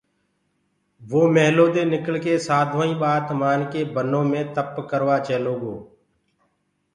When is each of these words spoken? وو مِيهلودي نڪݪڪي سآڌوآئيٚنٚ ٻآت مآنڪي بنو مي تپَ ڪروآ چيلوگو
وو 1.09 1.21
مِيهلودي 1.35 1.83
نڪݪڪي 1.91 2.33
سآڌوآئيٚنٚ 2.47 2.99
ٻآت 3.01 3.25
مآنڪي 3.41 3.81
بنو 3.93 4.21
مي 4.31 4.41
تپَ 4.55 4.75
ڪروآ 4.89 5.15
چيلوگو 5.27 5.75